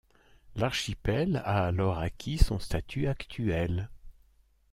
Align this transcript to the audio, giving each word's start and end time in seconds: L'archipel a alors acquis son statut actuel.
L'archipel 0.55 1.43
a 1.45 1.67
alors 1.67 1.99
acquis 1.99 2.39
son 2.39 2.57
statut 2.57 3.05
actuel. 3.07 3.91